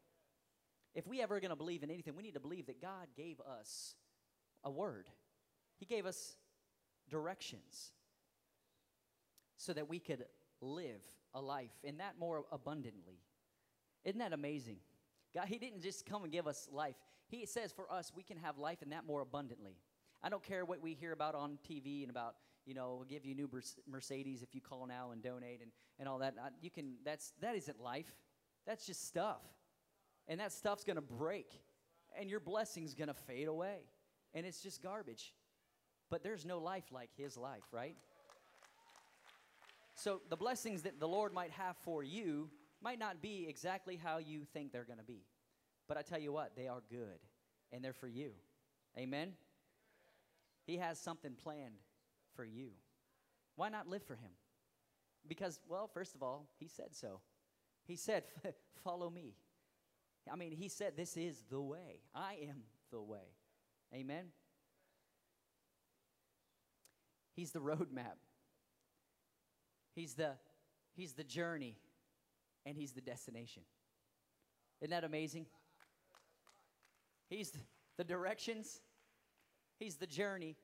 [0.96, 3.38] If we ever going to believe in anything, we need to believe that God gave
[3.40, 3.94] us
[4.64, 5.09] a word.
[5.78, 6.37] He gave us
[7.11, 7.92] directions
[9.59, 10.24] so that we could
[10.62, 11.02] live
[11.35, 13.20] a life in that more abundantly.
[14.04, 14.78] Isn't that amazing?
[15.35, 16.96] God, He didn't just come and give us life.
[17.28, 19.76] He says for us, we can have life in that more abundantly.
[20.22, 23.24] I don't care what we hear about on TV and about you know, we'll give
[23.24, 23.48] you new
[23.88, 26.35] Mercedes if you call now and donate and, and all that.
[26.61, 28.12] You can, that's, that isn't life.
[28.66, 29.40] That's just stuff.
[30.29, 31.51] And that stuff's going to break.
[32.19, 33.79] And your blessing's going to fade away.
[34.35, 35.33] And it's just garbage.
[36.11, 37.97] But there's no life like his life, right?
[39.95, 42.51] So the blessings that the Lord might have for you
[42.83, 45.25] might not be exactly how you think they're going to be.
[45.89, 47.19] But I tell you what, they are good.
[47.73, 48.33] And they're for you.
[48.99, 49.33] Amen?
[50.67, 51.81] He has something planned
[52.35, 52.71] for you.
[53.57, 54.31] Why not live for him?
[55.27, 57.21] Because, well, first of all, he said so.
[57.87, 58.25] He said,
[58.85, 59.35] Follow me.
[60.31, 62.01] I mean, he said, This is the way.
[62.15, 63.35] I am the way.
[63.95, 64.27] Amen?
[67.35, 68.17] He's the roadmap.
[69.95, 70.33] He's the,
[70.95, 71.77] he's the journey,
[72.65, 73.62] and he's the destination.
[74.81, 75.47] Isn't that amazing?
[77.29, 77.53] He's
[77.97, 78.81] the directions,
[79.79, 80.57] he's the journey,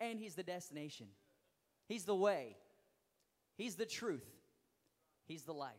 [0.00, 1.06] and He's the destination.
[1.88, 2.56] He's the way,
[3.56, 4.26] He's the truth,
[5.26, 5.74] He's the life.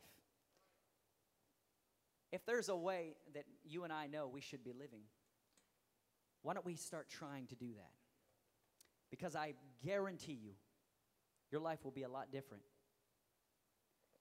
[2.32, 5.02] If there's a way that you and I know we should be living,
[6.42, 7.92] why don't we start trying to do that?
[9.10, 9.54] Because I
[9.86, 10.52] guarantee you,
[11.52, 12.63] your life will be a lot different.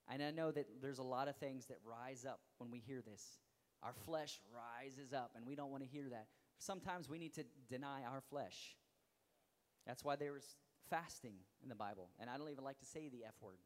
[0.08, 3.02] And I know that there's a lot of things that rise up when we hear
[3.02, 3.24] this.
[3.82, 6.26] Our flesh rises up, and we don't want to hear that.
[6.58, 8.76] Sometimes we need to deny our flesh
[9.86, 10.56] that's why there was
[10.90, 12.10] fasting in the Bible.
[12.18, 13.58] And I don't even like to say the F word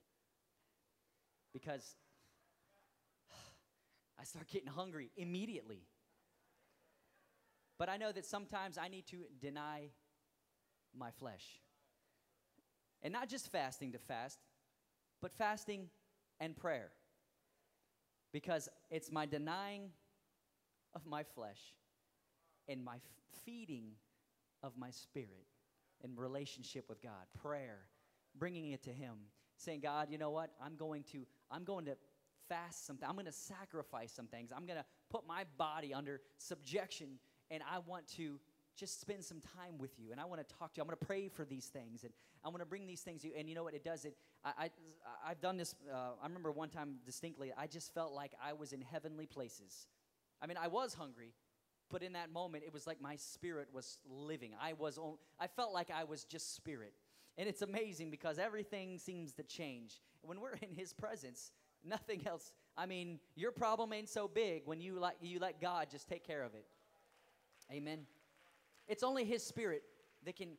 [1.52, 1.96] because
[4.20, 5.82] I start getting hungry immediately.
[7.78, 9.88] But I know that sometimes I need to deny
[10.96, 11.62] my flesh.
[13.02, 14.38] And not just fasting to fast,
[15.22, 15.88] but fasting
[16.38, 16.90] and prayer.
[18.32, 19.88] Because it's my denying
[20.94, 21.72] of my flesh
[22.68, 22.98] and my
[23.46, 23.92] feeding
[24.62, 25.46] of my spirit
[26.04, 27.26] in relationship with God.
[27.40, 27.78] Prayer,
[28.38, 29.14] bringing it to Him,
[29.56, 30.50] saying, God, you know what?
[30.62, 31.96] I'm going to, I'm going to
[32.50, 33.08] fast something.
[33.08, 34.50] I'm going to sacrifice some things.
[34.54, 37.18] I'm going to put my body under subjection,
[37.50, 38.38] and I want to
[38.76, 40.82] just spend some time with you and I want to talk to you.
[40.82, 43.28] I'm going to pray for these things and I want to bring these things to
[43.28, 43.34] you.
[43.36, 43.74] And you know what?
[43.74, 44.16] It does it.
[44.42, 44.70] I,
[45.24, 45.74] I, have done this.
[45.92, 49.86] Uh, I remember one time distinctly, I just felt like I was in heavenly places.
[50.40, 51.34] I mean, I was hungry,
[51.90, 54.52] but in that moment, it was like my spirit was living.
[54.58, 56.94] I was, on, I felt like I was just spirit.
[57.36, 60.00] And it's amazing because everything seems to change.
[60.22, 61.52] When we're in His presence,
[61.84, 62.52] nothing else.
[62.76, 66.26] I mean, your problem ain't so big when you let, you let God just take
[66.26, 66.64] care of it.
[67.72, 68.00] Amen.
[68.88, 69.82] It's only His Spirit
[70.24, 70.50] that can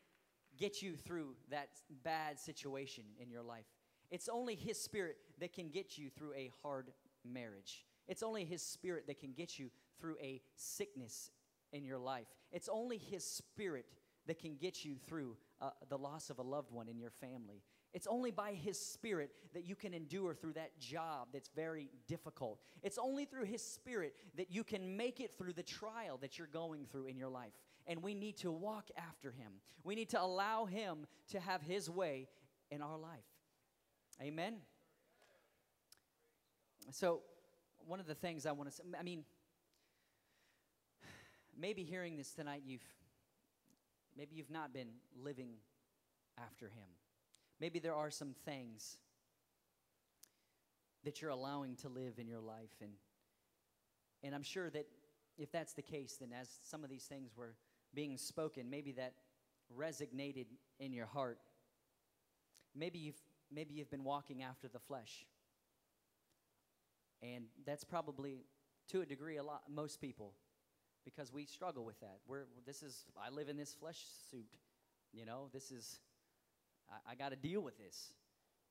[0.57, 1.69] get you through that
[2.03, 3.65] bad situation in your life.
[4.09, 6.91] It's only His Spirit that can get you through a hard
[7.25, 7.85] marriage.
[8.07, 11.31] It's only His Spirit that can get you through a sickness
[11.71, 12.27] in your life.
[12.51, 13.85] It's only His Spirit
[14.27, 17.63] that can get you through uh, the loss of a loved one in your family.
[17.93, 22.59] It's only by His Spirit that you can endure through that job that's very difficult.
[22.83, 26.47] It's only through His Spirit that you can make it through the trial that you're
[26.47, 27.53] going through in your life
[27.87, 29.53] and we need to walk after him.
[29.83, 32.27] We need to allow him to have his way
[32.69, 33.19] in our life.
[34.21, 34.57] Amen.
[36.91, 37.21] So,
[37.85, 39.23] one of the things I want to say, I mean,
[41.57, 42.85] maybe hearing this tonight, you've
[44.17, 44.89] maybe you've not been
[45.21, 45.53] living
[46.37, 46.87] after him.
[47.61, 48.97] Maybe there are some things
[51.05, 52.91] that you're allowing to live in your life and
[54.23, 54.85] and I'm sure that
[55.37, 57.55] if that's the case, then as some of these things were
[57.93, 59.13] being spoken, maybe that
[59.75, 60.45] resonated
[60.79, 61.39] in your heart.
[62.75, 63.21] Maybe you've,
[63.51, 65.25] maybe you've been walking after the flesh.
[67.23, 68.45] And that's probably,
[68.89, 70.33] to a degree, a lot, most people,
[71.03, 72.19] because we struggle with that.
[72.27, 74.57] We're, this is, I live in this flesh suit.
[75.13, 75.99] You know, this is,
[76.91, 78.13] I, I got to deal with this.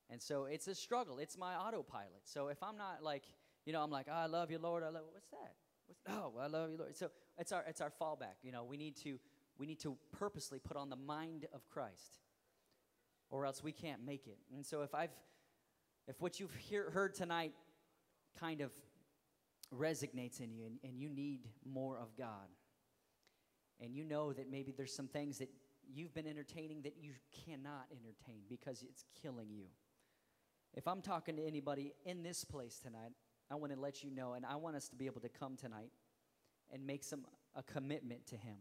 [0.09, 1.19] And so it's a struggle.
[1.19, 2.23] It's my autopilot.
[2.25, 3.25] So if I'm not like,
[3.65, 4.83] you know, I'm like, oh, I love you, Lord.
[4.83, 5.55] I love, what's that?
[5.87, 6.97] What's, oh, I love you, Lord.
[6.97, 8.37] So it's our, it's our fallback.
[8.43, 9.19] You know, we need to,
[9.59, 12.19] we need to purposely put on the mind of Christ
[13.31, 14.39] or else we can't make it.
[14.55, 15.11] And so if I've,
[16.09, 17.53] if what you've hear, heard tonight
[18.39, 18.73] kind of
[19.73, 22.49] resonates in you and, and you need more of God,
[23.81, 25.49] and you know that maybe there's some things that
[25.95, 27.13] you've been entertaining that you
[27.45, 29.67] cannot entertain because it's killing you.
[30.75, 33.13] If I'm talking to anybody in this place tonight,
[33.51, 35.57] I want to let you know, and I want us to be able to come
[35.57, 35.91] tonight
[36.73, 37.25] and make some
[37.57, 38.57] a commitment to Him.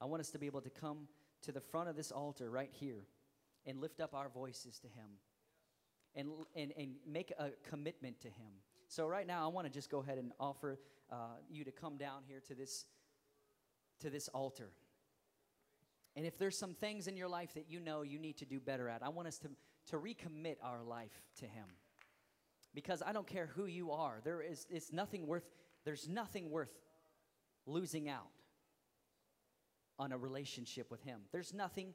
[0.00, 1.08] I want us to be able to come
[1.42, 3.04] to the front of this altar right here
[3.66, 5.10] and lift up our voices to Him
[6.14, 8.52] and, and, and make a commitment to Him.
[8.88, 10.80] So, right now, I want to just go ahead and offer
[11.12, 12.86] uh, you to come down here to this,
[14.00, 14.70] to this altar.
[16.16, 18.60] And if there's some things in your life that you know you need to do
[18.60, 19.48] better at, I want us to,
[19.90, 21.66] to recommit our life to Him.
[22.74, 25.44] Because I don't care who you are, there is it's nothing worth,
[25.84, 26.72] there's nothing worth
[27.66, 28.28] losing out
[29.98, 31.20] on a relationship with Him.
[31.32, 31.94] There's nothing,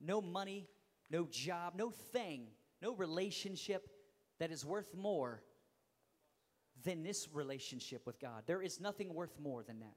[0.00, 0.68] no money,
[1.10, 2.48] no job, no thing,
[2.82, 3.88] no relationship
[4.38, 5.42] that is worth more
[6.84, 8.42] than this relationship with God.
[8.46, 9.96] There is nothing worth more than that.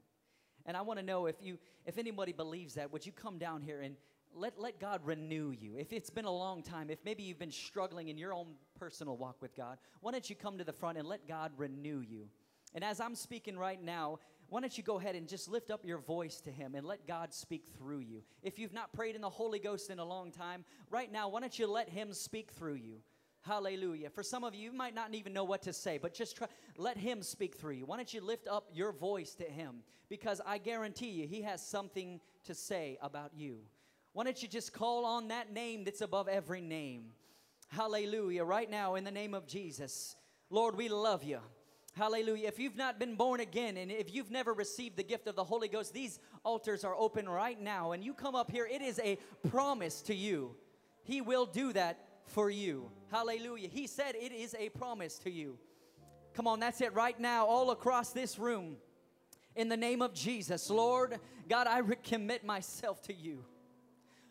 [0.66, 3.62] And I want to know if you if anybody believes that, would you come down
[3.62, 3.96] here and
[4.34, 5.76] let, let God renew you.
[5.76, 9.16] If it's been a long time, if maybe you've been struggling in your own personal
[9.16, 12.28] walk with God, why don't you come to the front and let God renew you?
[12.74, 15.84] And as I'm speaking right now, why don't you go ahead and just lift up
[15.84, 18.22] your voice to Him and let God speak through you?
[18.42, 21.40] If you've not prayed in the Holy Ghost in a long time, right now, why
[21.40, 22.98] don't you let Him speak through you?
[23.42, 24.10] Hallelujah.
[24.10, 26.46] For some of you, you might not even know what to say, but just try,
[26.76, 27.86] let Him speak through you.
[27.86, 29.76] Why don't you lift up your voice to Him?
[30.08, 33.60] Because I guarantee you, He has something to say about you.
[34.12, 37.12] Why don't you just call on that name that's above every name?
[37.68, 38.44] Hallelujah.
[38.44, 40.16] Right now, in the name of Jesus.
[40.50, 41.38] Lord, we love you.
[41.96, 42.48] Hallelujah.
[42.48, 45.44] If you've not been born again and if you've never received the gift of the
[45.44, 47.92] Holy Ghost, these altars are open right now.
[47.92, 49.18] And you come up here, it is a
[49.48, 50.54] promise to you.
[51.04, 52.90] He will do that for you.
[53.10, 53.68] Hallelujah.
[53.68, 55.58] He said it is a promise to you.
[56.34, 58.76] Come on, that's it right now, all across this room.
[59.56, 61.18] In the name of Jesus, Lord,
[61.48, 63.44] God, I recommit myself to you.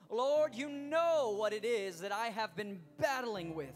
[0.09, 3.75] Lord, you know what it is that I have been battling with.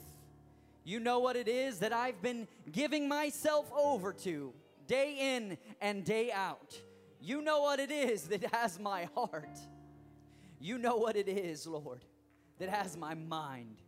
[0.85, 4.53] You know what it is that I've been giving myself over to
[4.87, 6.79] day in and day out.
[7.21, 9.59] You know what it is that has my heart.
[10.59, 12.03] You know what it is, Lord,
[12.59, 13.82] that has my mind.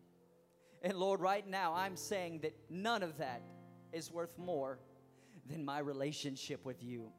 [0.86, 3.42] And Lord, right now I'm saying that none of that
[3.92, 4.78] is worth more
[5.50, 7.12] than my relationship with you.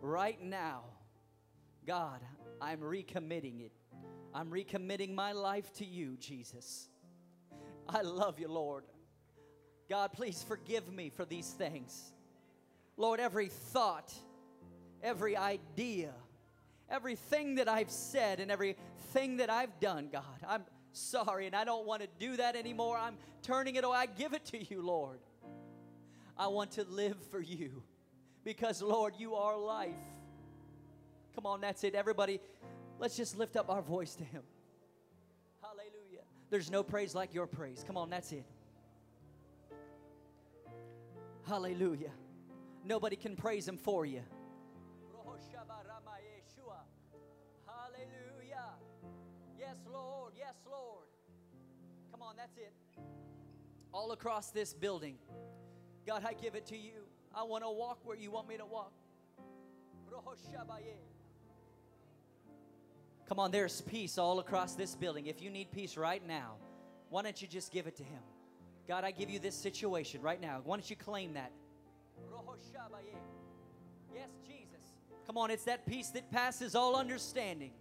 [0.00, 0.84] Right now,
[1.86, 2.20] God,
[2.62, 3.72] I'm recommitting it.
[4.32, 6.88] I'm recommitting my life to you, Jesus.
[7.86, 8.84] I love you, Lord.
[9.90, 12.14] God, please forgive me for these things.
[12.96, 14.14] Lord, every thought,
[15.02, 16.14] every idea,
[16.88, 20.64] everything that I've said, and everything that I've done, God, I'm
[20.96, 22.96] sorry and I don't want to do that anymore.
[22.96, 23.96] I'm turning it away.
[23.96, 25.18] I give it to you, Lord.
[26.38, 27.82] I want to live for you
[28.44, 29.94] because, Lord, you are life.
[31.34, 31.94] Come on, that's it.
[31.94, 32.40] Everybody,
[32.98, 34.42] let's just lift up our voice to Him.
[35.62, 36.24] Hallelujah.
[36.50, 37.84] There's no praise like your praise.
[37.86, 38.44] Come on, that's it.
[41.46, 42.10] Hallelujah.
[42.84, 44.22] Nobody can praise Him for you.
[52.26, 52.72] On, that's it.
[53.92, 55.16] All across this building.
[56.06, 57.04] God, I give it to you.
[57.34, 58.92] I want to walk where you want me to walk.
[63.28, 65.26] Come on, there's peace all across this building.
[65.26, 66.54] If you need peace right now,
[67.10, 68.22] why don't you just give it to Him?
[68.86, 70.60] God, I give you this situation right now.
[70.64, 71.50] Why don't you claim that?
[74.14, 74.86] Yes, Jesus.
[75.26, 77.72] Come on, it's that peace that passes all understanding.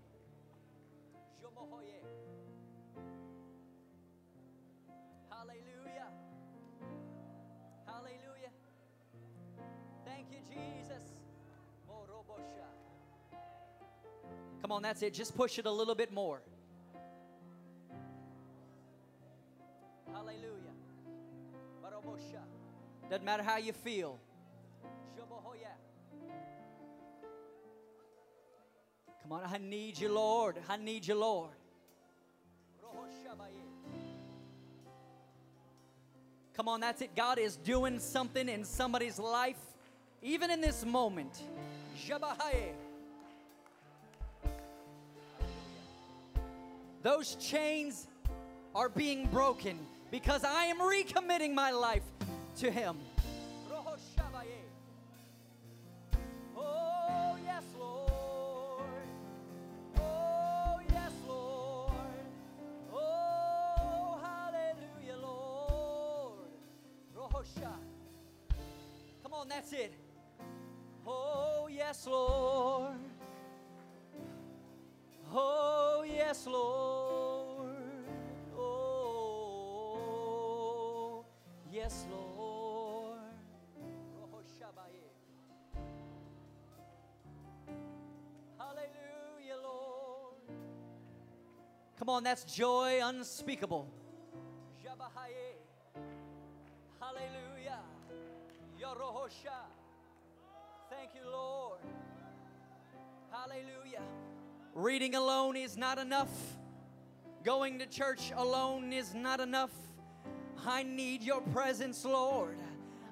[14.66, 15.14] Come on, that's it.
[15.14, 16.42] Just push it a little bit more.
[20.12, 20.74] Hallelujah.
[23.08, 24.18] Doesn't matter how you feel.
[29.22, 30.58] Come on, I need you, Lord.
[30.68, 31.52] I need you, Lord.
[36.56, 37.16] Come on, that's it.
[37.16, 39.62] God is doing something in somebody's life,
[40.24, 41.40] even in this moment.
[47.06, 48.08] Those chains
[48.74, 49.78] are being broken
[50.10, 52.02] because I am recommitting my life
[52.58, 52.98] to Him.
[56.58, 58.82] Oh, yes, Lord.
[60.00, 61.92] Oh, yes, Lord.
[62.92, 66.50] Oh, hallelujah, Lord.
[69.22, 69.94] Come on, that's it.
[71.06, 72.98] Oh, yes, Lord.
[75.32, 75.85] Oh,
[76.26, 77.76] yes, Lord.
[78.58, 79.84] Oh,
[81.72, 83.20] yes, Lord.
[84.20, 84.28] Oh,
[88.58, 90.42] Hallelujah, Lord.
[92.00, 93.88] Come on, that's joy unspeakable.
[97.00, 97.82] Hallelujah.
[98.82, 99.60] Yorohosha.
[100.90, 101.80] Thank you, Lord.
[103.32, 104.02] Hallelujah.
[104.76, 106.30] Reading alone is not enough.
[107.46, 109.72] Going to church alone is not enough.
[110.68, 112.58] I need your presence, Lord.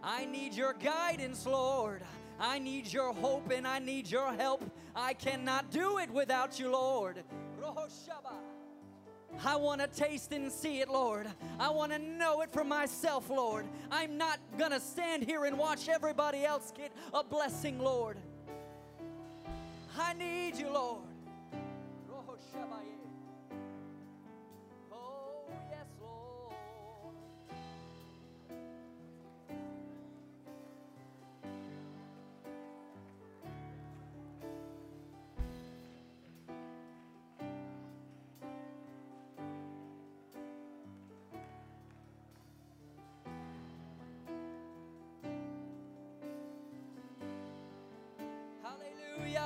[0.04, 2.02] I need your guidance, Lord.
[2.38, 4.70] I need your hope and I need your help.
[4.94, 7.24] I cannot do it without you, Lord.
[9.46, 11.28] I want to taste and see it, Lord.
[11.62, 13.66] I want to know it for myself, Lord.
[13.90, 18.18] I'm not going to stand here and watch everybody else get a blessing, Lord.
[19.98, 21.13] I need you, Lord.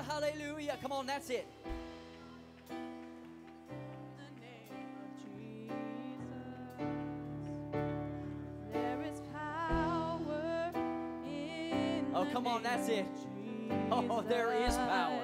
[0.06, 0.78] Hallelujah, hallelujah.
[0.82, 1.48] Come on, that's it.
[2.70, 2.76] the
[4.40, 6.24] name of Jesus.
[8.74, 10.72] There is power
[11.26, 13.06] in Oh, come on, that's it.
[13.92, 15.22] Oh, there is power.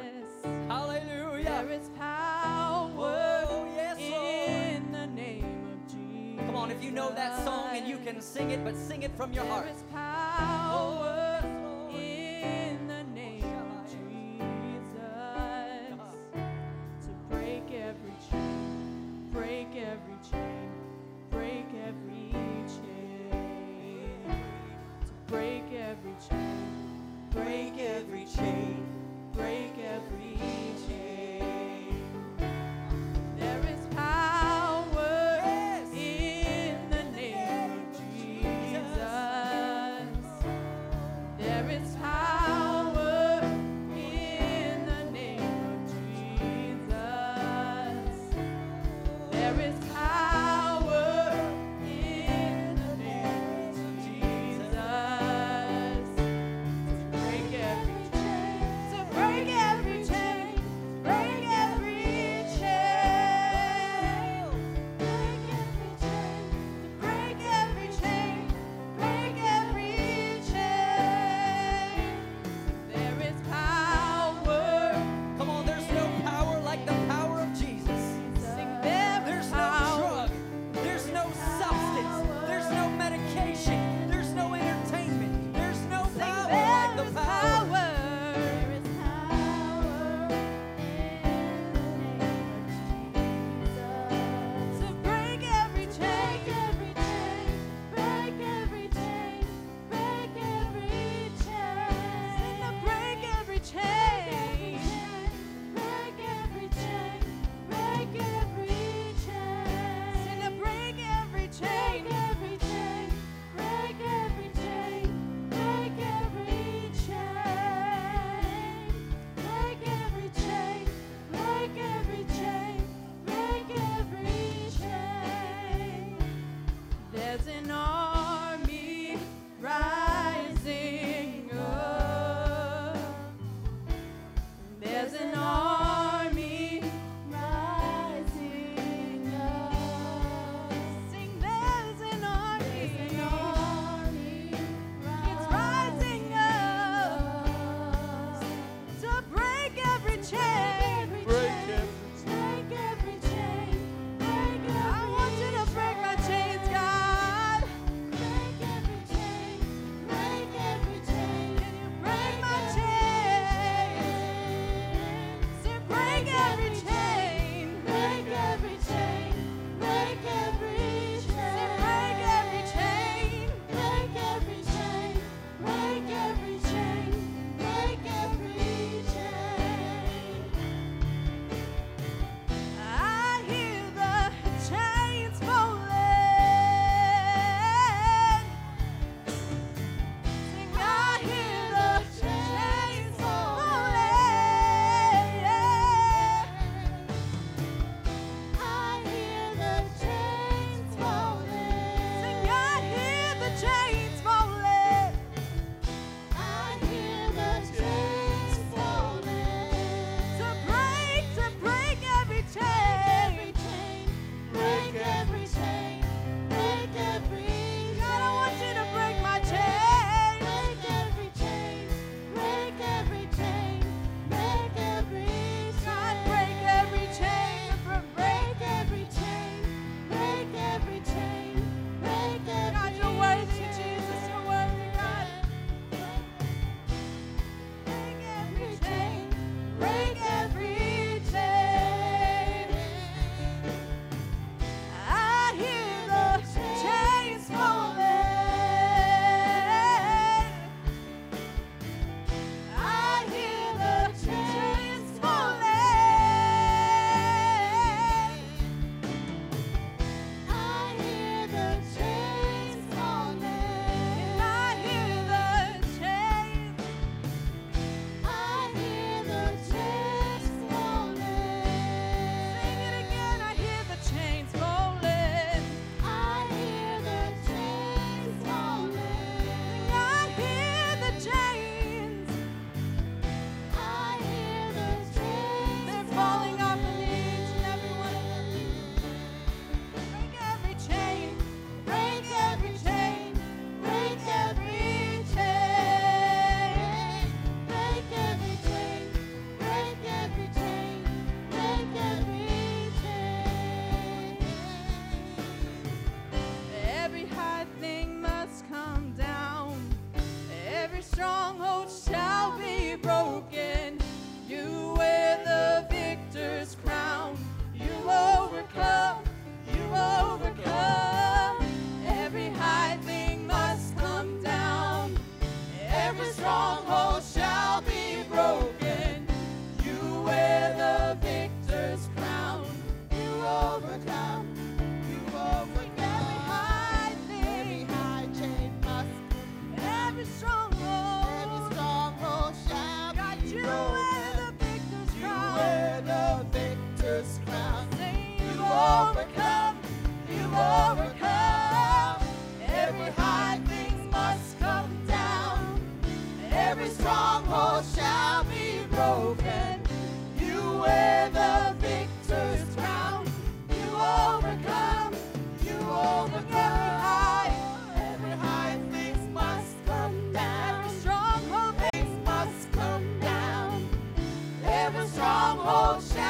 [0.68, 1.44] Hallelujah.
[1.44, 6.46] There is power Oh, yes, in the name of Jesus.
[6.48, 9.12] Come on, if you know that song and you can sing it, but sing it
[9.16, 9.66] from your heart.
[9.66, 11.03] There is power Oh,